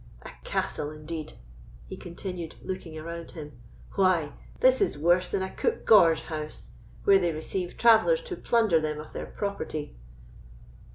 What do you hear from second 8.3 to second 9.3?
plunder them of their